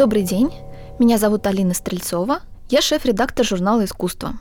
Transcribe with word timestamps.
Добрый 0.00 0.22
день, 0.22 0.50
меня 0.98 1.18
зовут 1.18 1.46
Алина 1.46 1.74
Стрельцова, 1.74 2.38
я 2.70 2.80
шеф-редактор 2.80 3.44
журнала 3.44 3.84
«Искусство». 3.84 4.32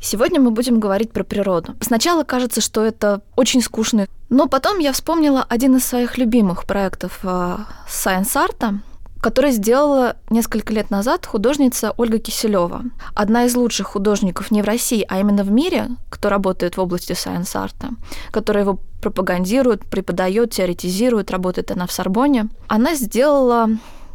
Сегодня 0.00 0.40
мы 0.40 0.52
будем 0.52 0.78
говорить 0.78 1.10
про 1.10 1.24
природу. 1.24 1.74
Сначала 1.80 2.22
кажется, 2.22 2.60
что 2.60 2.84
это 2.84 3.20
очень 3.34 3.60
скучно, 3.60 4.06
но 4.28 4.46
потом 4.46 4.78
я 4.78 4.92
вспомнила 4.92 5.44
один 5.48 5.74
из 5.74 5.84
своих 5.84 6.16
любимых 6.16 6.64
проектов 6.64 7.18
э, 7.24 7.56
Science 7.88 8.36
Art, 8.36 8.78
который 9.20 9.50
сделала 9.50 10.14
несколько 10.30 10.72
лет 10.72 10.90
назад 10.90 11.26
художница 11.26 11.92
Ольга 11.96 12.20
Киселева. 12.20 12.84
Одна 13.12 13.46
из 13.46 13.56
лучших 13.56 13.88
художников 13.88 14.52
не 14.52 14.62
в 14.62 14.64
России, 14.64 15.04
а 15.08 15.18
именно 15.18 15.42
в 15.42 15.50
мире, 15.50 15.88
кто 16.08 16.28
работает 16.28 16.76
в 16.76 16.80
области 16.80 17.14
сайенс-арта, 17.14 17.88
которая 18.30 18.62
его 18.62 18.78
пропагандирует, 19.02 19.84
преподает, 19.86 20.52
теоретизирует, 20.52 21.32
работает 21.32 21.72
она 21.72 21.88
в 21.88 21.92
Сорбоне. 21.92 22.48
Она 22.68 22.94
сделала 22.94 23.70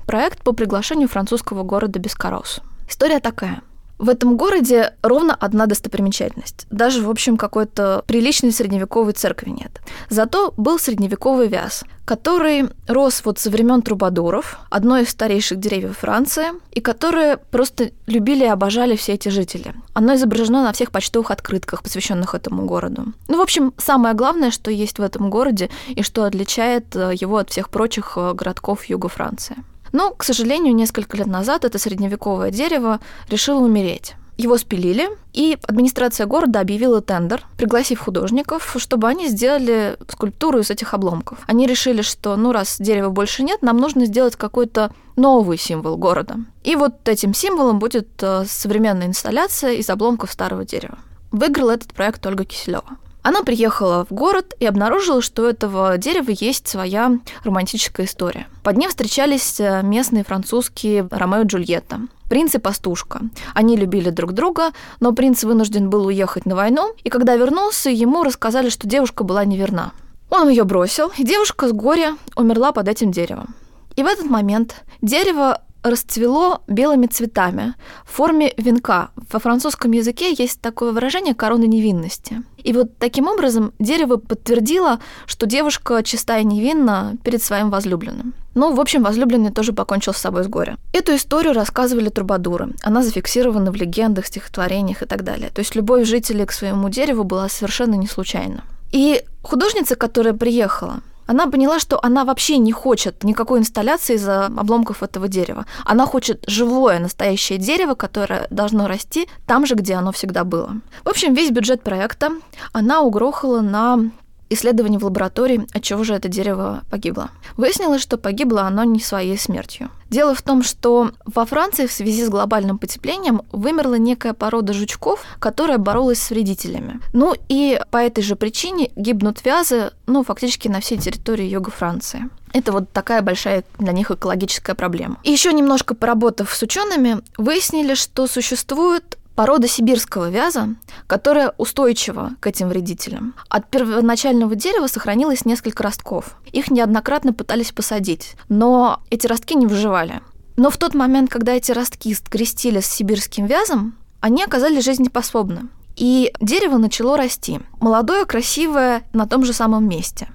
проект 0.05 0.41
по 0.43 0.53
приглашению 0.53 1.07
французского 1.07 1.63
города 1.63 1.99
Бескорос. 1.99 2.61
История 2.87 3.19
такая– 3.19 3.61
в 3.97 4.09
этом 4.09 4.35
городе 4.35 4.93
ровно 5.01 5.33
одна 5.33 5.67
достопримечательность. 5.67 6.67
Даже, 6.69 7.01
в 7.01 7.09
общем, 7.09 7.37
какой-то 7.37 8.03
приличной 8.07 8.51
средневековой 8.51 9.13
церкви 9.13 9.51
нет. 9.51 9.81
Зато 10.09 10.53
был 10.57 10.79
средневековый 10.79 11.47
вяз, 11.47 11.85
который 12.03 12.69
рос 12.87 13.21
вот 13.23 13.39
со 13.39 13.49
времен 13.49 13.81
трубадуров, 13.81 14.59
одно 14.69 14.97
из 14.97 15.09
старейших 15.09 15.59
деревьев 15.59 15.97
Франции, 15.99 16.47
и 16.71 16.81
которые 16.81 17.37
просто 17.37 17.91
любили 18.05 18.43
и 18.43 18.49
обожали 18.49 18.97
все 18.97 19.13
эти 19.13 19.29
жители. 19.29 19.73
Оно 19.93 20.15
изображено 20.15 20.63
на 20.63 20.73
всех 20.73 20.91
почтовых 20.91 21.31
открытках, 21.31 21.81
посвященных 21.81 22.35
этому 22.35 22.65
городу. 22.65 23.13
Ну, 23.29 23.37
в 23.37 23.41
общем, 23.41 23.73
самое 23.77 24.13
главное, 24.13 24.51
что 24.51 24.71
есть 24.71 24.99
в 24.99 25.03
этом 25.03 25.29
городе 25.29 25.69
и 25.87 26.03
что 26.03 26.25
отличает 26.25 26.95
э, 26.95 27.13
его 27.15 27.37
от 27.37 27.49
всех 27.49 27.69
прочих 27.69 28.13
э, 28.17 28.33
городков 28.33 28.85
юга 28.85 29.07
Франции. 29.07 29.55
Но, 29.95 30.11
к 30.11 30.25
сожалению, 30.25 30.75
несколько 30.75 31.15
лет 31.15 31.27
назад 31.27 31.63
это 31.63 31.79
средневековое 31.79 32.51
дерево 32.51 32.99
решило 33.29 33.59
умереть. 33.59 34.15
Его 34.35 34.57
спилили, 34.57 35.07
и 35.31 35.57
администрация 35.65 36.27
города 36.27 36.59
объявила 36.59 36.99
тендер, 36.99 37.45
пригласив 37.55 38.01
художников, 38.01 38.75
чтобы 38.77 39.07
они 39.07 39.29
сделали 39.29 39.95
скульптуру 40.09 40.59
из 40.59 40.69
этих 40.69 40.93
обломков. 40.93 41.37
Они 41.47 41.65
решили, 41.65 42.01
что, 42.01 42.35
ну, 42.35 42.51
раз 42.51 42.75
дерева 42.77 43.09
больше 43.09 43.43
нет, 43.43 43.61
нам 43.61 43.77
нужно 43.77 44.05
сделать 44.05 44.35
какой-то 44.35 44.91
новый 45.15 45.57
символ 45.57 45.95
города. 45.95 46.35
И 46.65 46.75
вот 46.75 47.07
этим 47.07 47.33
символом 47.33 47.79
будет 47.79 48.09
э, 48.21 48.43
современная 48.45 49.07
инсталляция 49.07 49.75
из 49.75 49.89
обломков 49.89 50.29
старого 50.29 50.65
дерева. 50.65 50.97
Выиграл 51.31 51.69
этот 51.69 51.93
проект 51.93 52.25
Ольга 52.25 52.43
Киселева. 52.43 52.97
Она 53.25 53.41
приехала 53.41 54.05
в 54.07 54.13
город 54.13 54.53
и 54.59 54.67
обнаружила, 54.67 55.19
что 55.19 55.41
у 55.41 55.45
этого 55.45 55.97
дерева 55.97 56.29
есть 56.29 56.67
своя 56.67 57.11
романтическая 57.43 58.05
история. 58.05 58.45
Под 58.61 58.77
ним 58.77 58.89
встречались 58.89 59.59
э, 59.59 59.81
местные 59.81 60.23
французские 60.23 61.07
Ромео 61.09 61.41
и 61.41 61.45
Джульетта. 61.45 62.01
Принц 62.29 62.53
и 62.53 62.59
пастушка. 62.59 63.21
Они 63.55 63.77
любили 63.77 64.11
друг 64.11 64.33
друга, 64.33 64.73
но 64.99 65.11
принц 65.11 65.43
вынужден 65.43 65.89
был 65.89 66.05
уехать 66.05 66.45
на 66.45 66.55
войну, 66.55 66.93
и 67.03 67.09
когда 67.09 67.35
вернулся, 67.35 67.89
ему 67.89 68.21
рассказали, 68.21 68.69
что 68.69 68.87
девушка 68.87 69.23
была 69.23 69.43
неверна. 69.43 69.91
Он 70.29 70.47
ее 70.47 70.63
бросил, 70.63 71.11
и 71.17 71.23
девушка 71.23 71.67
с 71.67 71.71
горя 71.71 72.17
умерла 72.35 72.73
под 72.73 72.87
этим 72.87 73.11
деревом. 73.11 73.55
И 73.95 74.03
в 74.03 74.05
этот 74.05 74.29
момент 74.29 74.83
дерево 75.01 75.63
расцвело 75.85 76.61
белыми 76.67 77.05
цветами 77.05 77.75
в 78.05 78.11
форме 78.11 78.53
венка. 78.57 79.09
Во 79.31 79.39
французском 79.39 79.91
языке 79.91 80.33
есть 80.33 80.59
такое 80.59 80.91
выражение 80.91 81.35
«корона 81.35 81.65
невинности». 81.65 82.43
И 82.57 82.73
вот 82.73 82.97
таким 82.97 83.27
образом 83.27 83.73
дерево 83.77 84.17
подтвердило, 84.17 84.99
что 85.27 85.45
девушка 85.45 86.01
чистая 86.01 86.41
и 86.41 86.43
невинна 86.43 87.15
перед 87.23 87.43
своим 87.43 87.69
возлюбленным. 87.69 88.33
Ну, 88.55 88.73
в 88.73 88.79
общем, 88.79 89.03
возлюбленный 89.03 89.51
тоже 89.51 89.71
покончил 89.71 90.13
с 90.13 90.17
собой 90.17 90.43
с 90.43 90.47
горя. 90.47 90.77
Эту 90.91 91.15
историю 91.15 91.53
рассказывали 91.53 92.09
трубадуры. 92.09 92.69
Она 92.81 93.03
зафиксирована 93.03 93.71
в 93.71 93.75
легендах, 93.75 94.25
стихотворениях 94.25 95.03
и 95.03 95.05
так 95.05 95.23
далее. 95.23 95.51
То 95.51 95.59
есть 95.59 95.75
любовь 95.75 96.07
жителей 96.07 96.45
к 96.45 96.51
своему 96.51 96.89
дереву 96.89 97.23
была 97.23 97.49
совершенно 97.49 97.93
не 97.93 98.07
случайна. 98.07 98.63
И 98.91 99.23
художница, 99.43 99.95
которая 99.95 100.33
приехала, 100.33 101.01
она 101.25 101.47
поняла, 101.47 101.79
что 101.79 101.99
она 102.03 102.25
вообще 102.25 102.57
не 102.57 102.71
хочет 102.71 103.23
никакой 103.23 103.59
инсталляции 103.59 104.15
из-за 104.15 104.45
обломков 104.45 105.03
этого 105.03 105.27
дерева. 105.27 105.65
Она 105.83 106.05
хочет 106.05 106.43
живое, 106.47 106.99
настоящее 106.99 107.57
дерево, 107.57 107.95
которое 107.95 108.47
должно 108.49 108.87
расти 108.87 109.27
там 109.45 109.65
же, 109.65 109.75
где 109.75 109.95
оно 109.95 110.11
всегда 110.11 110.43
было. 110.43 110.81
В 111.03 111.09
общем, 111.09 111.33
весь 111.33 111.51
бюджет 111.51 111.83
проекта 111.83 112.31
она 112.73 113.01
угрохала 113.01 113.61
на 113.61 114.11
исследований 114.49 114.97
в 114.97 115.05
лаборатории, 115.05 115.67
от 115.73 115.81
чего 115.83 116.03
же 116.03 116.13
это 116.13 116.27
дерево 116.27 116.83
погибло. 116.89 117.29
Выяснилось, 117.57 118.01
что 118.01 118.17
погибло 118.17 118.63
оно 118.63 118.83
не 118.83 118.99
своей 118.99 119.37
смертью. 119.37 119.89
Дело 120.09 120.35
в 120.35 120.41
том, 120.41 120.63
что 120.63 121.11
во 121.25 121.45
Франции 121.45 121.87
в 121.87 121.91
связи 121.91 122.23
с 122.23 122.29
глобальным 122.29 122.77
потеплением 122.77 123.41
вымерла 123.51 123.95
некая 123.95 124.33
порода 124.33 124.71
жучков, 124.73 125.21
которая 125.39 125.77
боролась 125.77 126.21
с 126.21 126.29
вредителями. 126.29 126.99
Ну 127.13 127.33
и 127.49 127.79
по 127.91 127.97
этой 127.97 128.23
же 128.23 128.35
причине 128.35 128.91
гибнут 128.95 129.43
вязы, 129.43 129.91
ну, 130.05 130.23
фактически 130.23 130.67
на 130.67 130.79
всей 130.79 130.97
территории 130.97 131.45
юга 131.45 131.71
Франции. 131.71 132.29
Это 132.53 132.71
вот 132.71 132.89
такая 132.91 133.21
большая 133.21 133.65
для 133.79 133.91
них 133.91 134.11
экологическая 134.11 134.75
проблема. 134.75 135.17
И 135.23 135.31
еще 135.31 135.51
немножко 135.51 135.93
поработав 135.93 136.53
с 136.53 136.61
учеными, 136.61 137.21
выяснили, 137.37 137.95
что 137.95 138.27
существует 138.27 139.17
порода 139.35 139.67
сибирского 139.67 140.29
вяза, 140.29 140.75
которая 141.07 141.53
устойчива 141.57 142.31
к 142.39 142.47
этим 142.47 142.69
вредителям. 142.69 143.35
От 143.49 143.69
первоначального 143.69 144.55
дерева 144.55 144.87
сохранилось 144.87 145.45
несколько 145.45 145.83
ростков. 145.83 146.37
Их 146.51 146.71
неоднократно 146.71 147.33
пытались 147.33 147.71
посадить, 147.71 148.35
но 148.49 149.01
эти 149.09 149.27
ростки 149.27 149.55
не 149.55 149.67
выживали. 149.67 150.21
Но 150.57 150.69
в 150.69 150.77
тот 150.77 150.93
момент, 150.93 151.29
когда 151.29 151.53
эти 151.53 151.71
ростки 151.71 152.13
скрестили 152.13 152.79
с 152.79 152.87
сибирским 152.87 153.45
вязом, 153.45 153.95
они 154.21 154.43
оказались 154.43 154.85
жизнеспособны. 154.85 155.67
И 155.95 156.33
дерево 156.41 156.77
начало 156.77 157.17
расти. 157.17 157.59
Молодое, 157.79 158.25
красивое, 158.25 159.03
на 159.13 159.27
том 159.27 159.45
же 159.45 159.53
самом 159.53 159.87
месте. 159.87 160.27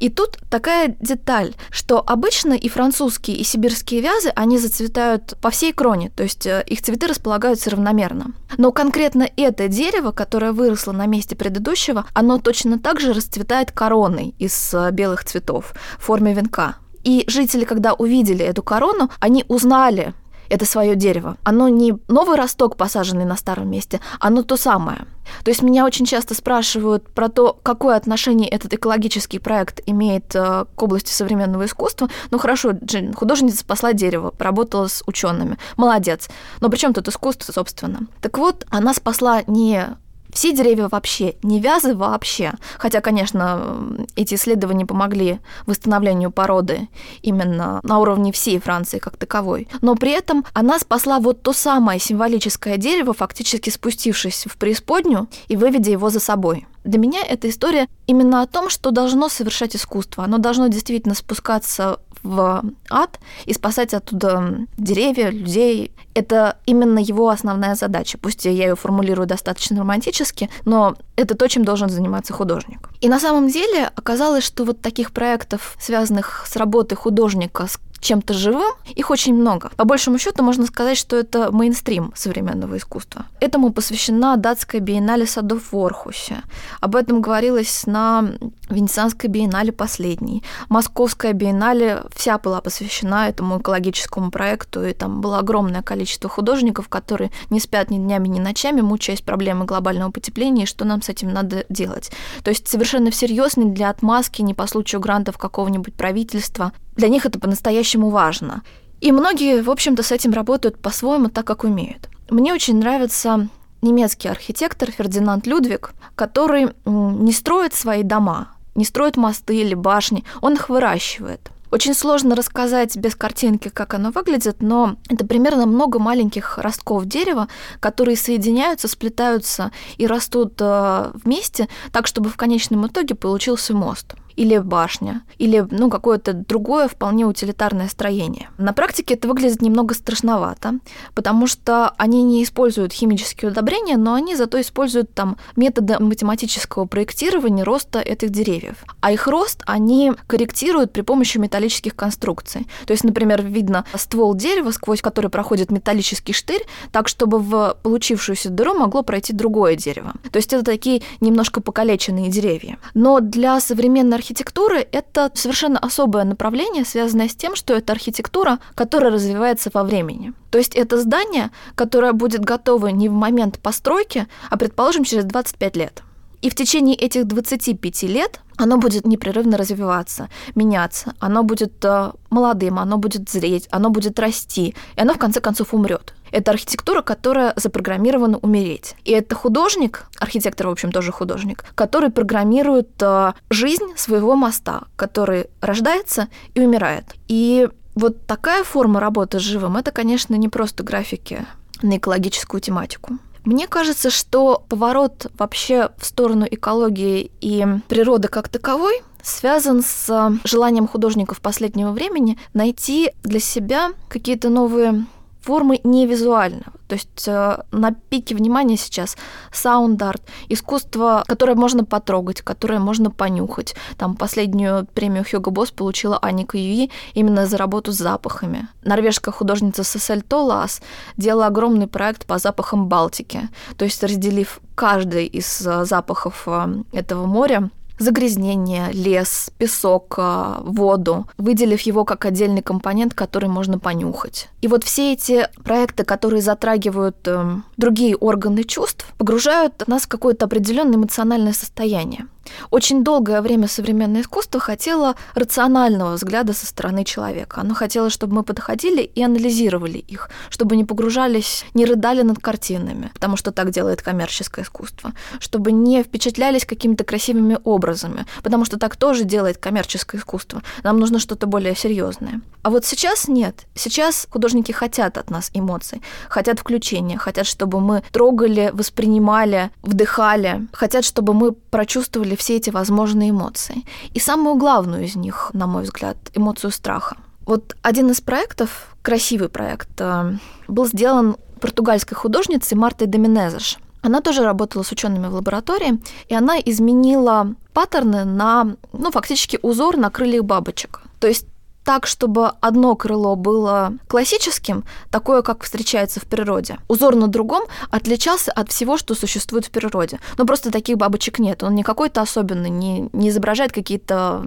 И 0.00 0.08
тут 0.08 0.38
такая 0.48 0.96
деталь, 0.98 1.54
что 1.70 2.02
обычно 2.04 2.54
и 2.54 2.68
французские, 2.70 3.36
и 3.36 3.44
сибирские 3.44 4.00
вязы, 4.00 4.30
они 4.34 4.58
зацветают 4.58 5.36
по 5.42 5.50
всей 5.50 5.74
кроне, 5.74 6.10
то 6.16 6.22
есть 6.22 6.46
э, 6.46 6.64
их 6.66 6.80
цветы 6.80 7.06
располагаются 7.06 7.70
равномерно. 7.70 8.32
Но 8.56 8.72
конкретно 8.72 9.28
это 9.36 9.68
дерево, 9.68 10.10
которое 10.12 10.52
выросло 10.52 10.92
на 10.92 11.04
месте 11.04 11.36
предыдущего, 11.36 12.06
оно 12.14 12.38
точно 12.38 12.78
так 12.78 12.98
же 12.98 13.12
расцветает 13.12 13.72
короной 13.72 14.34
из 14.38 14.72
э, 14.72 14.90
белых 14.90 15.24
цветов 15.24 15.74
в 15.98 16.02
форме 16.02 16.32
венка. 16.32 16.76
И 17.04 17.24
жители, 17.28 17.64
когда 17.64 17.92
увидели 17.92 18.44
эту 18.44 18.62
корону, 18.62 19.10
они 19.20 19.44
узнали 19.48 20.14
это 20.50 20.66
свое 20.66 20.96
дерево. 20.96 21.36
Оно 21.44 21.68
не 21.68 21.94
новый 22.08 22.36
росток, 22.36 22.76
посаженный 22.76 23.24
на 23.24 23.36
старом 23.36 23.70
месте, 23.70 24.00
оно 24.18 24.42
то 24.42 24.56
самое. 24.56 25.06
То 25.44 25.50
есть 25.50 25.62
меня 25.62 25.84
очень 25.86 26.06
часто 26.06 26.34
спрашивают 26.34 27.08
про 27.10 27.28
то, 27.28 27.56
какое 27.62 27.96
отношение 27.96 28.48
этот 28.48 28.74
экологический 28.74 29.38
проект 29.38 29.80
имеет 29.86 30.34
э, 30.34 30.64
к 30.74 30.82
области 30.82 31.12
современного 31.12 31.66
искусства. 31.66 32.08
Ну 32.30 32.38
хорошо, 32.38 32.72
Джин, 32.72 33.14
художница 33.14 33.58
спасла 33.58 33.92
дерево, 33.92 34.30
поработала 34.30 34.88
с 34.88 35.02
учеными, 35.06 35.56
молодец. 35.76 36.28
Но 36.60 36.68
при 36.68 36.78
чем 36.78 36.92
тут 36.92 37.08
искусство, 37.08 37.52
собственно? 37.52 38.00
Так 38.20 38.38
вот, 38.38 38.66
она 38.70 38.92
спасла 38.92 39.42
не 39.46 39.96
все 40.32 40.52
деревья 40.52 40.88
вообще, 40.88 41.34
не 41.42 41.60
вязы 41.60 41.94
вообще. 41.94 42.52
Хотя, 42.78 43.00
конечно, 43.00 43.76
эти 44.16 44.34
исследования 44.34 44.86
помогли 44.86 45.40
восстановлению 45.66 46.30
породы 46.30 46.88
именно 47.22 47.80
на 47.82 47.98
уровне 47.98 48.32
всей 48.32 48.58
Франции 48.58 48.98
как 48.98 49.16
таковой. 49.16 49.68
Но 49.80 49.94
при 49.94 50.12
этом 50.12 50.44
она 50.52 50.78
спасла 50.78 51.20
вот 51.20 51.42
то 51.42 51.52
самое 51.52 52.00
символическое 52.00 52.76
дерево, 52.76 53.12
фактически 53.12 53.70
спустившись 53.70 54.46
в 54.48 54.56
преисподнюю 54.56 55.28
и 55.48 55.56
выведя 55.56 55.90
его 55.90 56.10
за 56.10 56.20
собой. 56.20 56.66
Для 56.84 56.98
меня 56.98 57.20
эта 57.22 57.48
история 57.48 57.88
именно 58.06 58.42
о 58.42 58.46
том, 58.46 58.70
что 58.70 58.90
должно 58.90 59.28
совершать 59.28 59.76
искусство. 59.76 60.24
Оно 60.24 60.38
должно 60.38 60.68
действительно 60.68 61.14
спускаться 61.14 62.00
в 62.22 62.62
ад 62.90 63.18
и 63.46 63.54
спасать 63.54 63.94
оттуда 63.94 64.66
деревья, 64.76 65.30
людей. 65.30 65.92
Это 66.14 66.56
именно 66.66 66.98
его 66.98 67.28
основная 67.28 67.74
задача. 67.74 68.18
Пусть 68.18 68.44
я 68.44 68.50
ее 68.50 68.76
формулирую 68.76 69.26
достаточно 69.26 69.78
романтически, 69.78 70.50
но 70.64 70.96
это 71.16 71.34
то, 71.34 71.48
чем 71.48 71.64
должен 71.64 71.88
заниматься 71.88 72.32
художник. 72.32 72.90
И 73.00 73.08
на 73.08 73.20
самом 73.20 73.48
деле 73.48 73.90
оказалось, 73.94 74.44
что 74.44 74.64
вот 74.64 74.80
таких 74.80 75.12
проектов, 75.12 75.76
связанных 75.80 76.44
с 76.46 76.56
работой 76.56 76.96
художника 76.96 77.66
с 77.66 77.78
чем-то 78.00 78.34
живым, 78.34 78.72
их 78.86 79.10
очень 79.10 79.34
много. 79.34 79.70
По 79.76 79.84
большему 79.84 80.18
счету 80.18 80.42
можно 80.42 80.66
сказать, 80.66 80.96
что 80.96 81.16
это 81.16 81.52
мейнстрим 81.52 82.12
современного 82.14 82.76
искусства. 82.76 83.26
Этому 83.40 83.72
посвящена 83.72 84.36
датская 84.36 84.80
биеннале 84.80 85.26
садов 85.26 85.72
в 85.72 85.76
Орхусе. 85.76 86.42
Об 86.80 86.96
этом 86.96 87.20
говорилось 87.20 87.86
на 87.86 88.32
Венецианской 88.68 89.28
биеннале 89.28 89.72
последней. 89.72 90.42
Московская 90.68 91.32
биеннале 91.32 92.04
вся 92.14 92.38
была 92.38 92.60
посвящена 92.60 93.28
этому 93.28 93.58
экологическому 93.58 94.30
проекту, 94.30 94.84
и 94.84 94.92
там 94.92 95.20
было 95.20 95.38
огромное 95.38 95.82
количество 95.82 96.30
художников, 96.30 96.88
которые 96.88 97.30
не 97.50 97.60
спят 97.60 97.90
ни 97.90 97.98
днями, 97.98 98.28
ни 98.28 98.40
ночами, 98.40 98.80
мучаясь 98.80 99.20
проблемой 99.20 99.66
глобального 99.66 100.10
потепления, 100.10 100.64
и 100.64 100.66
что 100.66 100.84
нам 100.84 101.02
с 101.02 101.08
этим 101.08 101.32
надо 101.32 101.64
делать. 101.68 102.10
То 102.42 102.50
есть 102.50 102.68
совершенно 102.68 103.10
всерьез, 103.10 103.56
не 103.56 103.70
для 103.70 103.90
отмазки, 103.90 104.42
не 104.42 104.54
по 104.54 104.66
случаю 104.66 105.00
грантов 105.00 105.36
какого-нибудь 105.38 105.94
правительства. 105.94 106.72
Для 107.00 107.08
них 107.08 107.24
это 107.24 107.40
по-настоящему 107.40 108.10
важно. 108.10 108.62
И 109.00 109.10
многие, 109.10 109.62
в 109.62 109.70
общем-то, 109.70 110.02
с 110.02 110.12
этим 110.12 110.32
работают 110.32 110.78
по-своему 110.82 111.30
так, 111.30 111.46
как 111.46 111.64
умеют. 111.64 112.10
Мне 112.28 112.52
очень 112.52 112.78
нравится 112.78 113.48
немецкий 113.80 114.28
архитектор 114.28 114.90
Фердинанд 114.90 115.46
Людвиг, 115.46 115.92
который 116.14 116.74
не 116.84 117.32
строит 117.32 117.72
свои 117.72 118.02
дома, 118.02 118.48
не 118.74 118.84
строит 118.84 119.16
мосты 119.16 119.56
или 119.62 119.72
башни, 119.72 120.24
он 120.42 120.56
их 120.56 120.68
выращивает. 120.68 121.50
Очень 121.72 121.94
сложно 121.94 122.34
рассказать 122.34 122.94
без 122.98 123.14
картинки, 123.14 123.70
как 123.70 123.94
оно 123.94 124.10
выглядит, 124.10 124.56
но 124.60 124.96
это 125.08 125.24
примерно 125.24 125.64
много 125.64 125.98
маленьких 125.98 126.58
ростков 126.58 127.06
дерева, 127.06 127.48
которые 127.80 128.18
соединяются, 128.18 128.88
сплетаются 128.88 129.70
и 129.96 130.06
растут 130.06 130.54
э, 130.60 131.12
вместе, 131.24 131.68
так 131.92 132.06
чтобы 132.06 132.28
в 132.28 132.36
конечном 132.36 132.86
итоге 132.88 133.14
получился 133.14 133.72
мост 133.72 134.16
или 134.40 134.56
башня, 134.56 135.22
или 135.36 135.66
ну, 135.70 135.90
какое-то 135.90 136.32
другое 136.32 136.88
вполне 136.88 137.26
утилитарное 137.26 137.88
строение. 137.88 138.48
На 138.56 138.72
практике 138.72 139.12
это 139.12 139.28
выглядит 139.28 139.60
немного 139.60 139.92
страшновато, 139.94 140.78
потому 141.14 141.46
что 141.46 141.92
они 141.98 142.22
не 142.22 142.42
используют 142.42 142.94
химические 142.94 143.50
удобрения, 143.50 143.98
но 143.98 144.14
они 144.14 144.36
зато 144.36 144.58
используют 144.58 145.12
там 145.12 145.36
методы 145.56 145.98
математического 145.98 146.86
проектирования 146.86 147.64
роста 147.64 148.00
этих 148.00 148.30
деревьев. 148.30 148.76
А 149.02 149.12
их 149.12 149.26
рост 149.26 149.62
они 149.66 150.12
корректируют 150.26 150.90
при 150.90 151.02
помощи 151.02 151.36
металлических 151.36 151.94
конструкций. 151.94 152.66
То 152.86 152.92
есть, 152.92 153.04
например, 153.04 153.42
видно 153.42 153.84
ствол 153.94 154.34
дерева, 154.34 154.70
сквозь 154.70 155.02
который 155.02 155.28
проходит 155.28 155.70
металлический 155.70 156.32
штырь, 156.32 156.64
так, 156.92 157.08
чтобы 157.08 157.40
в 157.40 157.76
получившуюся 157.82 158.48
дыру 158.48 158.72
могло 158.72 159.02
пройти 159.02 159.34
другое 159.34 159.76
дерево. 159.76 160.14
То 160.32 160.38
есть 160.38 160.54
это 160.54 160.64
такие 160.64 161.02
немножко 161.20 161.60
покалеченные 161.60 162.30
деревья. 162.30 162.78
Но 162.94 163.20
для 163.20 163.60
современной 163.60 164.16
архитектуры 164.16 164.29
архитектуры— 164.30 164.86
это 164.92 165.28
совершенно 165.34 165.80
особое 165.80 166.22
направление, 166.22 166.84
связанное 166.84 167.28
с 167.28 167.34
тем, 167.34 167.56
что 167.56 167.74
это 167.74 167.92
архитектура, 167.92 168.60
которая 168.76 169.10
развивается 169.10 169.70
во 169.74 169.82
времени. 169.82 170.32
То 170.50 170.58
есть 170.58 170.76
это 170.76 171.00
здание, 171.00 171.50
которое 171.74 172.12
будет 172.12 172.44
готово 172.44 172.88
не 172.88 173.08
в 173.08 173.12
момент 173.12 173.58
постройки, 173.58 174.28
а, 174.48 174.56
предположим, 174.56 175.02
через 175.02 175.24
25 175.24 175.76
лет. 175.76 176.02
И 176.42 176.48
в 176.48 176.54
течение 176.54 176.96
этих 176.96 177.26
25 177.26 178.02
лет 178.04 178.40
оно 178.56 178.78
будет 178.78 179.06
непрерывно 179.06 179.56
развиваться, 179.56 180.28
меняться, 180.54 181.14
оно 181.18 181.42
будет 181.42 181.84
э, 181.84 182.12
молодым, 182.30 182.78
оно 182.78 182.98
будет 182.98 183.28
зреть, 183.28 183.68
оно 183.70 183.90
будет 183.90 184.18
расти, 184.18 184.74
и 184.96 185.00
оно 185.00 185.14
в 185.14 185.18
конце 185.18 185.40
концов 185.40 185.74
умрет. 185.74 186.14
Это 186.30 186.52
архитектура, 186.52 187.02
которая 187.02 187.52
запрограммирована 187.56 188.38
умереть. 188.38 188.94
И 189.04 189.12
это 189.12 189.34
художник, 189.34 190.06
архитектор, 190.18 190.68
в 190.68 190.70
общем, 190.70 190.92
тоже 190.92 191.10
художник, 191.10 191.64
который 191.74 192.10
программирует 192.10 192.90
э, 193.00 193.32
жизнь 193.50 193.96
своего 193.96 194.36
моста, 194.36 194.84
который 194.96 195.46
рождается 195.60 196.28
и 196.54 196.60
умирает. 196.60 197.04
И 197.28 197.68
вот 197.94 198.26
такая 198.26 198.64
форма 198.64 199.00
работы 199.00 199.40
с 199.40 199.42
живым, 199.42 199.76
это, 199.76 199.90
конечно, 199.90 200.34
не 200.34 200.48
просто 200.48 200.82
графики 200.82 201.46
на 201.82 201.96
экологическую 201.96 202.60
тематику. 202.60 203.18
Мне 203.44 203.66
кажется, 203.66 204.10
что 204.10 204.64
поворот 204.68 205.26
вообще 205.38 205.90
в 205.98 206.04
сторону 206.04 206.46
экологии 206.50 207.30
и 207.40 207.66
природы 207.88 208.28
как 208.28 208.48
таковой 208.48 209.02
связан 209.22 209.82
с 209.82 210.32
желанием 210.44 210.86
художников 210.86 211.40
последнего 211.40 211.92
времени 211.92 212.38
найти 212.54 213.12
для 213.22 213.40
себя 213.40 213.92
какие-то 214.08 214.48
новые 214.48 215.06
формы 215.42 215.80
невизуального. 215.84 216.72
То 216.88 216.94
есть 216.94 217.28
э, 217.28 217.62
на 217.70 217.92
пике 217.92 218.34
внимания 218.34 218.76
сейчас 218.76 219.16
саунд-арт, 219.52 220.22
искусство, 220.48 221.24
которое 221.26 221.54
можно 221.54 221.84
потрогать, 221.84 222.42
которое 222.42 222.78
можно 222.78 223.10
понюхать. 223.10 223.74
Там 223.96 224.16
последнюю 224.16 224.86
премию 224.92 225.24
Hugo 225.24 225.50
Boss 225.50 225.70
получила 225.70 226.18
Аника 226.18 226.58
Йи 226.58 226.90
именно 227.14 227.46
за 227.46 227.56
работу 227.56 227.92
с 227.92 227.96
запахами. 227.96 228.68
Норвежская 228.82 229.32
художница 229.32 229.84
Сиссел 229.84 230.22
Толаас 230.22 230.82
делала 231.16 231.46
огромный 231.46 231.86
проект 231.86 232.26
по 232.26 232.38
запахам 232.38 232.88
Балтики. 232.88 233.48
То 233.76 233.84
есть 233.84 234.02
разделив 234.02 234.60
каждый 234.74 235.26
из 235.26 235.66
э, 235.66 235.84
запахов 235.84 236.42
э, 236.46 236.82
этого 236.92 237.26
моря 237.26 237.70
загрязнение, 238.00 238.90
лес, 238.92 239.50
песок, 239.58 240.14
а, 240.16 240.60
воду, 240.64 241.26
выделив 241.38 241.80
его 241.82 242.04
как 242.04 242.24
отдельный 242.24 242.62
компонент, 242.62 243.14
который 243.14 243.48
можно 243.48 243.78
понюхать. 243.78 244.48
И 244.62 244.68
вот 244.68 244.84
все 244.84 245.12
эти 245.12 245.48
проекты, 245.62 246.04
которые 246.04 246.42
затрагивают 246.42 247.16
э, 247.26 247.56
другие 247.76 248.16
органы 248.16 248.64
чувств, 248.64 249.06
погружают 249.18 249.86
нас 249.86 250.02
в 250.02 250.08
какое-то 250.08 250.46
определенное 250.46 250.96
эмоциональное 250.96 251.52
состояние. 251.52 252.26
Очень 252.70 253.04
долгое 253.04 253.40
время 253.42 253.68
современное 253.68 254.22
искусство 254.22 254.60
хотело 254.60 255.16
рационального 255.34 256.14
взгляда 256.14 256.52
со 256.52 256.66
стороны 256.66 257.04
человека. 257.04 257.60
Оно 257.60 257.74
хотело, 257.74 258.10
чтобы 258.10 258.34
мы 258.36 258.42
подходили 258.42 259.02
и 259.02 259.22
анализировали 259.22 259.98
их, 259.98 260.30
чтобы 260.48 260.76
не 260.76 260.84
погружались, 260.84 261.64
не 261.74 261.84
рыдали 261.84 262.22
над 262.22 262.38
картинами, 262.38 263.10
потому 263.14 263.36
что 263.36 263.52
так 263.52 263.70
делает 263.70 264.02
коммерческое 264.02 264.64
искусство, 264.64 265.12
чтобы 265.38 265.72
не 265.72 266.02
впечатлялись 266.02 266.64
какими-то 266.64 267.04
красивыми 267.04 267.58
образами, 267.64 268.26
потому 268.42 268.64
что 268.64 268.78
так 268.78 268.96
тоже 268.96 269.24
делает 269.24 269.58
коммерческое 269.58 270.20
искусство. 270.20 270.62
Нам 270.82 270.98
нужно 270.98 271.18
что-то 271.18 271.46
более 271.46 271.74
серьезное. 271.74 272.40
А 272.62 272.70
вот 272.70 272.84
сейчас 272.84 273.28
нет. 273.28 273.66
Сейчас 273.74 274.26
художники 274.30 274.72
хотят 274.72 275.16
от 275.16 275.30
нас 275.30 275.50
эмоций, 275.54 276.02
хотят 276.28 276.58
включения, 276.58 277.16
хотят, 277.16 277.46
чтобы 277.46 277.80
мы 277.80 278.02
трогали, 278.12 278.70
воспринимали, 278.72 279.70
вдыхали, 279.82 280.68
хотят, 280.72 281.04
чтобы 281.04 281.32
мы 281.32 281.52
прочувствовали 281.52 282.29
все 282.36 282.56
эти 282.56 282.70
возможные 282.70 283.30
эмоции. 283.30 283.84
И 284.14 284.20
самую 284.20 284.56
главную 284.56 285.04
из 285.04 285.16
них, 285.16 285.50
на 285.52 285.66
мой 285.66 285.82
взгляд, 285.82 286.16
эмоцию 286.34 286.70
страха. 286.70 287.16
Вот 287.46 287.76
один 287.82 288.10
из 288.10 288.20
проектов, 288.20 288.94
красивый 289.02 289.48
проект, 289.48 289.88
э, 290.00 290.36
был 290.68 290.86
сделан 290.86 291.36
португальской 291.60 292.16
художницей 292.16 292.76
Мартой 292.76 293.06
Доминезеш. 293.06 293.78
Она 294.02 294.20
тоже 294.20 294.42
работала 294.42 294.82
с 294.82 294.92
учеными 294.92 295.26
в 295.26 295.34
лаборатории, 295.34 296.00
и 296.28 296.34
она 296.34 296.58
изменила 296.58 297.54
паттерны 297.74 298.24
на, 298.24 298.76
ну, 298.92 299.10
фактически 299.10 299.58
узор 299.62 299.96
на 299.96 300.10
крыльях 300.10 300.44
бабочек. 300.44 301.00
То 301.18 301.26
есть 301.26 301.46
так, 301.84 302.06
чтобы 302.06 302.48
одно 302.60 302.94
крыло 302.94 303.36
было 303.36 303.94
классическим, 304.06 304.84
такое, 305.10 305.42
как 305.42 305.64
встречается 305.64 306.20
в 306.20 306.24
природе. 306.24 306.78
Узор 306.88 307.16
на 307.16 307.28
другом 307.28 307.64
отличался 307.90 308.52
от 308.52 308.70
всего, 308.70 308.98
что 308.98 309.14
существует 309.14 309.66
в 309.66 309.70
природе. 309.70 310.20
Но 310.36 310.44
просто 310.44 310.70
таких 310.70 310.98
бабочек 310.98 311.38
нет. 311.38 311.62
Он 311.62 311.74
не 311.74 311.82
какой-то 311.82 312.20
особенный, 312.20 312.70
не, 312.70 313.08
не 313.12 313.30
изображает 313.30 313.72
какие-то, 313.72 314.44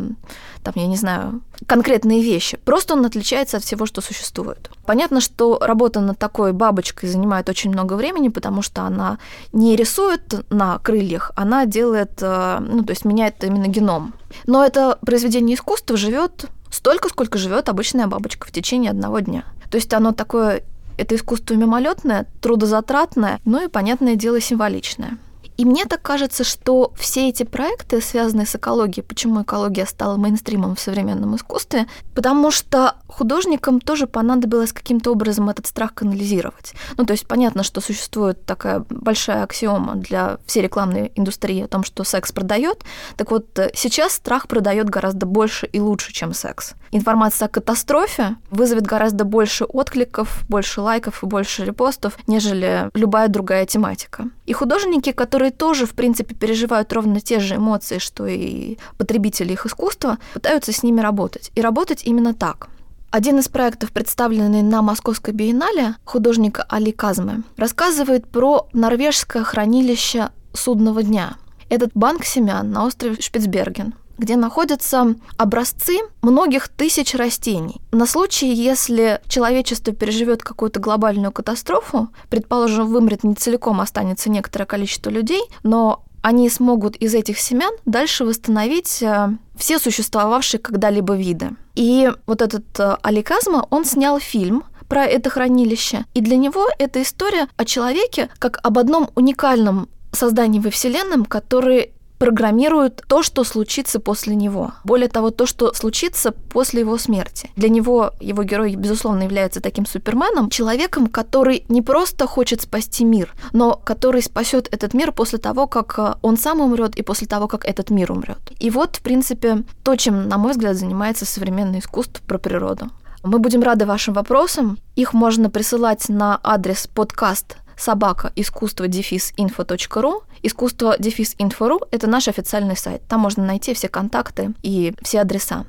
там, 0.63 0.73
я 0.75 0.87
не 0.87 0.95
знаю, 0.95 1.41
конкретные 1.65 2.21
вещи. 2.21 2.57
Просто 2.65 2.93
он 2.93 3.05
отличается 3.05 3.57
от 3.57 3.63
всего, 3.63 3.85
что 3.85 4.01
существует. 4.01 4.69
Понятно, 4.85 5.19
что 5.21 5.59
работа 5.59 6.01
над 6.01 6.19
такой 6.19 6.53
бабочкой 6.53 7.09
занимает 7.09 7.49
очень 7.49 7.71
много 7.71 7.93
времени, 7.93 8.29
потому 8.29 8.61
что 8.61 8.83
она 8.83 9.17
не 9.53 9.75
рисует 9.75 10.45
на 10.49 10.79
крыльях, 10.79 11.31
она 11.35 11.65
делает, 11.65 12.11
э, 12.21 12.57
ну, 12.59 12.83
то 12.83 12.91
есть 12.91 13.05
меняет 13.05 13.43
именно 13.43 13.67
геном. 13.67 14.13
Но 14.45 14.63
это 14.63 14.97
произведение 15.01 15.55
искусства 15.55 15.97
живет 15.97 16.45
столько, 16.73 17.09
сколько 17.09 17.37
живет 17.37 17.69
обычная 17.69 18.07
бабочка 18.07 18.47
в 18.47 18.51
течение 18.51 18.91
одного 18.91 19.19
дня. 19.19 19.45
То 19.69 19.77
есть 19.77 19.93
оно 19.93 20.11
такое, 20.11 20.63
это 20.97 21.15
искусство 21.15 21.53
мимолетное, 21.53 22.25
трудозатратное, 22.41 23.39
ну 23.45 23.63
и, 23.63 23.67
понятное 23.67 24.15
дело, 24.15 24.41
символичное. 24.41 25.17
И 25.57 25.65
мне 25.65 25.85
так 25.85 26.01
кажется, 26.01 26.43
что 26.43 26.93
все 26.95 27.29
эти 27.29 27.43
проекты, 27.43 28.01
связанные 28.01 28.45
с 28.45 28.55
экологией, 28.55 29.03
почему 29.03 29.43
экология 29.43 29.85
стала 29.85 30.17
мейнстримом 30.17 30.75
в 30.75 30.79
современном 30.79 31.35
искусстве, 31.35 31.87
потому 32.15 32.51
что 32.51 32.95
художникам 33.07 33.79
тоже 33.79 34.07
понадобилось 34.07 34.73
каким-то 34.73 35.11
образом 35.11 35.49
этот 35.49 35.67
страх 35.67 35.93
канализировать. 35.93 36.73
Ну, 36.97 37.05
то 37.05 37.13
есть 37.13 37.27
понятно, 37.27 37.63
что 37.63 37.81
существует 37.81 38.45
такая 38.45 38.83
большая 38.89 39.43
аксиома 39.43 39.95
для 39.95 40.37
всей 40.45 40.63
рекламной 40.63 41.11
индустрии 41.15 41.61
о 41.61 41.67
том, 41.67 41.83
что 41.83 42.03
секс 42.03 42.31
продает. 42.31 42.83
Так 43.15 43.31
вот, 43.31 43.57
э, 43.59 43.71
сейчас 43.75 44.13
страх 44.13 44.47
продает 44.47 44.89
гораздо 44.89 45.25
больше 45.25 45.67
и 45.67 45.79
лучше, 45.79 46.11
чем 46.13 46.33
секс. 46.33 46.73
Информация 46.91 47.47
о 47.47 47.49
катастрофе 47.49 48.35
вызовет 48.49 48.85
гораздо 48.85 49.23
больше 49.23 49.65
откликов, 49.65 50.43
больше 50.49 50.81
лайков 50.81 51.23
и 51.23 51.25
больше 51.25 51.65
репостов, 51.65 52.17
нежели 52.27 52.89
любая 52.93 53.27
другая 53.27 53.65
тематика. 53.65 54.29
И 54.45 54.53
художники, 54.53 55.11
которые 55.11 55.51
тоже, 55.51 55.85
в 55.85 55.93
принципе, 55.93 56.35
переживают 56.35 56.91
ровно 56.91 57.21
те 57.21 57.39
же 57.39 57.55
эмоции, 57.55 57.97
что 57.97 58.27
и 58.27 58.77
потребители 58.97 59.53
их 59.53 59.65
искусства, 59.65 60.17
пытаются 60.33 60.73
с 60.73 60.83
ними 60.83 60.99
работать. 61.01 61.51
И 61.55 61.61
работать 61.61 62.03
именно 62.03 62.33
так. 62.33 62.69
Один 63.09 63.39
из 63.39 63.47
проектов, 63.47 63.91
представленный 63.91 64.63
на 64.63 64.81
Московской 64.81 65.33
биеннале 65.33 65.95
художника 66.03 66.65
Али 66.67 66.91
Казмы, 66.91 67.43
рассказывает 67.57 68.27
про 68.27 68.67
норвежское 68.73 69.43
хранилище 69.43 70.29
судного 70.53 71.03
дня. 71.03 71.35
Этот 71.69 71.91
банк 71.93 72.25
семян 72.25 72.71
на 72.71 72.85
острове 72.85 73.21
Шпицберген, 73.21 73.93
где 74.23 74.37
находятся 74.37 75.15
образцы 75.37 75.99
многих 76.21 76.69
тысяч 76.69 77.13
растений. 77.13 77.81
На 77.91 78.05
случай, 78.05 78.53
если 78.53 79.19
человечество 79.27 79.91
переживет 79.91 80.41
какую-то 80.41 80.79
глобальную 80.79 81.33
катастрофу, 81.33 82.07
предположим, 82.29 82.87
вымрет 82.87 83.25
не 83.25 83.35
целиком, 83.35 83.81
останется 83.81 84.29
некоторое 84.29 84.65
количество 84.65 85.09
людей, 85.09 85.41
но 85.63 86.05
они 86.21 86.49
смогут 86.49 86.95
из 86.95 87.13
этих 87.13 87.37
семян 87.37 87.73
дальше 87.83 88.23
восстановить 88.23 89.03
э, 89.03 89.31
все 89.57 89.77
существовавшие 89.77 90.61
когда-либо 90.61 91.17
виды. 91.17 91.49
И 91.75 92.09
вот 92.25 92.41
этот 92.41 92.79
э, 92.79 92.95
Али 93.03 93.23
Казма, 93.23 93.67
он 93.71 93.83
снял 93.83 94.19
фильм 94.21 94.63
про 94.87 95.03
это 95.03 95.29
хранилище. 95.29 96.05
И 96.13 96.21
для 96.21 96.37
него 96.37 96.69
это 96.79 97.01
история 97.01 97.49
о 97.57 97.65
человеке 97.65 98.29
как 98.39 98.61
об 98.63 98.79
одном 98.79 99.09
уникальном 99.15 99.89
создании 100.13 100.59
во 100.59 100.69
Вселенной, 100.69 101.25
который 101.25 101.91
программирует 102.23 103.03
то, 103.07 103.21
что 103.21 103.43
случится 103.43 103.99
после 103.99 104.35
него. 104.35 104.71
Более 104.85 105.09
того, 105.09 105.29
то, 105.29 105.45
что 105.45 105.73
случится 105.73 106.31
после 106.31 106.79
его 106.79 106.97
смерти. 106.97 107.49
Для 107.57 107.67
него 107.67 108.13
его 108.21 108.43
герой, 108.43 108.75
безусловно, 108.75 109.23
является 109.23 109.59
таким 109.59 109.85
суперменом, 109.85 110.49
человеком, 110.49 111.07
который 111.07 111.65
не 111.67 111.81
просто 111.81 112.25
хочет 112.25 112.61
спасти 112.61 113.03
мир, 113.03 113.33
но 113.51 113.73
который 113.83 114.21
спасет 114.21 114.73
этот 114.73 114.93
мир 114.93 115.11
после 115.11 115.37
того, 115.37 115.67
как 115.67 115.99
э, 115.99 116.13
он 116.21 116.37
сам 116.37 116.61
умрет 116.61 116.95
и 116.95 117.03
после 117.03 117.27
того, 117.27 117.49
как 117.49 117.65
этот 117.65 117.89
мир 117.89 118.13
умрет. 118.13 118.39
И 118.57 118.69
вот, 118.69 118.95
в 118.95 119.01
принципе, 119.01 119.63
то, 119.83 119.97
чем, 119.97 120.29
на 120.29 120.37
мой 120.37 120.53
взгляд, 120.53 120.77
занимается 120.77 121.25
современное 121.25 121.79
искусство 121.79 122.23
про 122.25 122.37
природу. 122.37 122.89
Мы 123.23 123.39
будем 123.39 123.63
рады 123.63 123.85
вашим 123.85 124.13
вопросам. 124.13 124.77
Их 124.95 125.13
можно 125.13 125.49
присылать 125.49 126.07
на 126.07 126.39
адрес 126.43 126.87
подкаст 126.87 127.57
собака 127.83 128.31
искусство 128.35 128.87
дефис 128.87 129.33
инфо.ру. 129.37 130.23
Искусство 130.41 130.95
дефис 130.97 131.35
инфо.ру– 131.37 131.81
это 131.91 132.07
наш 132.07 132.27
официальный 132.27 132.77
сайт. 132.77 133.01
Там 133.07 133.19
можно 133.19 133.45
найти 133.45 133.73
все 133.73 133.89
контакты 133.89 134.53
и 134.63 134.93
все 135.01 135.21
адреса. 135.21 135.65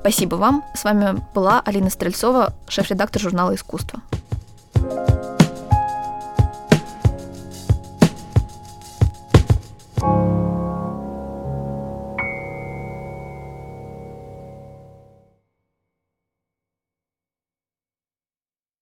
Спасибо 0.00 0.36
вам. 0.36 0.64
С 0.74 0.84
вами 0.84 1.22
была 1.34 1.60
Алина 1.60 1.90
Стрельцова, 1.90 2.54
шеф-редактор 2.68 3.20
журнала 3.20 3.54
«Искусство». 3.54 4.00